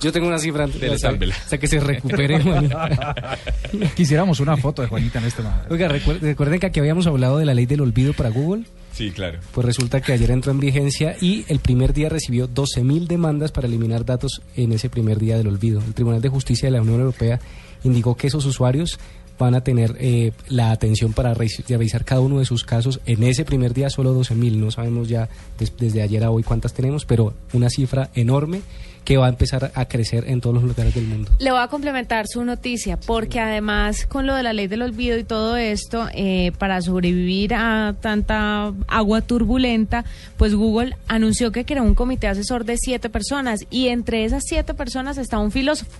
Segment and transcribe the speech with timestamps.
[0.00, 1.34] Yo tengo una cifra antes de Dele, sálvela.
[1.34, 2.38] hasta que se recupere.
[3.96, 5.66] Quisiéramos una foto de Juanita en este momento.
[5.70, 8.64] Oiga, recuer- recuerden que aquí habíamos hablado de la ley del olvido para Google.
[8.92, 9.38] Sí, claro.
[9.52, 13.68] Pues resulta que ayer entró en vigencia y el primer día recibió 12.000 demandas para
[13.68, 15.80] eliminar datos en ese primer día del olvido.
[15.86, 17.38] El Tribunal de Justicia de la Unión Europea
[17.84, 18.98] indicó que esos usuarios
[19.38, 23.00] van a tener eh, la atención para re- revisar cada uno de sus casos.
[23.06, 25.28] En ese primer día solo 12.000, no sabemos ya
[25.58, 28.60] des- desde ayer a hoy cuántas tenemos, pero una cifra enorme
[29.04, 31.30] que va a empezar a crecer en todos los lugares del mundo.
[31.38, 35.16] Le voy a complementar su noticia, porque además con lo de la ley del olvido
[35.16, 40.04] y todo esto, eh, para sobrevivir a tanta agua turbulenta,
[40.36, 44.74] pues Google anunció que creó un comité asesor de siete personas y entre esas siete
[44.74, 45.92] personas está un filósofo.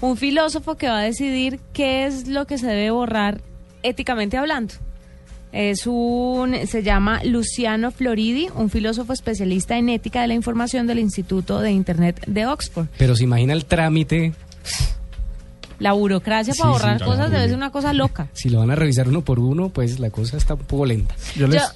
[0.00, 3.40] Un filósofo que va a decidir qué es lo que se debe borrar
[3.82, 4.74] éticamente hablando.
[5.52, 11.00] Es un, se llama Luciano Floridi, un filósofo especialista en ética de la información del
[11.00, 12.86] Instituto de Internet de Oxford.
[12.96, 14.32] Pero se imagina el trámite,
[15.80, 18.28] La burocracia Sí, para sí, borrar cosas debe ser una cosa loca.
[18.32, 21.14] si lo van a revisar uno por uno, pues la cosa está un poco lenta.
[21.36, 21.68] Yo les, Yo-